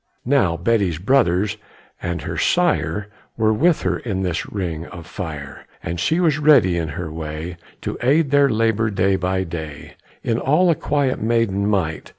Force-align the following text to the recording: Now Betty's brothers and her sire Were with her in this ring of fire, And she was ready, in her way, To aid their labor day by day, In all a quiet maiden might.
Now 0.25 0.57
Betty's 0.57 0.97
brothers 0.97 1.57
and 2.01 2.23
her 2.23 2.35
sire 2.35 3.09
Were 3.37 3.53
with 3.53 3.83
her 3.83 3.99
in 3.99 4.23
this 4.23 4.51
ring 4.51 4.87
of 4.87 5.05
fire, 5.05 5.67
And 5.83 5.99
she 5.99 6.19
was 6.19 6.39
ready, 6.39 6.75
in 6.75 6.87
her 6.89 7.11
way, 7.13 7.57
To 7.81 7.99
aid 8.01 8.31
their 8.31 8.49
labor 8.49 8.89
day 8.89 9.15
by 9.15 9.43
day, 9.43 9.93
In 10.23 10.39
all 10.39 10.71
a 10.71 10.75
quiet 10.75 11.21
maiden 11.21 11.67
might. 11.69 12.09